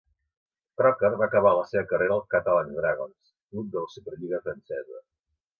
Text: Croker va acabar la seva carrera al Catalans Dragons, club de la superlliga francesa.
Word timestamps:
Croker 0.79 1.11
va 1.19 1.23
acabar 1.27 1.51
la 1.59 1.67
seva 1.73 1.83
carrera 1.93 2.17
al 2.17 2.25
Catalans 2.37 2.73
Dragons, 2.81 3.31
club 3.53 3.71
de 3.77 3.85
la 3.87 3.95
superlliga 3.97 4.45
francesa. 4.49 5.03